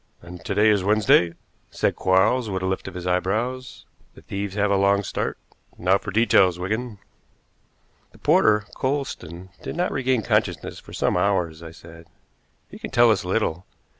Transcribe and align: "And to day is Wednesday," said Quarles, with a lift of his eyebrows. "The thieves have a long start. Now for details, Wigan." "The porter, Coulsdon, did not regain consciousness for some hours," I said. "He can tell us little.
"And 0.19 0.43
to 0.45 0.55
day 0.55 0.71
is 0.71 0.83
Wednesday," 0.83 1.35
said 1.69 1.95
Quarles, 1.95 2.49
with 2.49 2.63
a 2.63 2.65
lift 2.65 2.87
of 2.87 2.95
his 2.95 3.05
eyebrows. 3.05 3.85
"The 4.15 4.23
thieves 4.23 4.55
have 4.55 4.71
a 4.71 4.75
long 4.75 5.03
start. 5.03 5.37
Now 5.77 5.99
for 5.99 6.09
details, 6.09 6.57
Wigan." 6.57 6.97
"The 8.11 8.17
porter, 8.17 8.65
Coulsdon, 8.75 9.49
did 9.61 9.75
not 9.75 9.91
regain 9.91 10.23
consciousness 10.23 10.79
for 10.79 10.91
some 10.93 11.15
hours," 11.15 11.61
I 11.61 11.69
said. 11.69 12.07
"He 12.67 12.79
can 12.79 12.89
tell 12.89 13.11
us 13.11 13.23
little. 13.23 13.67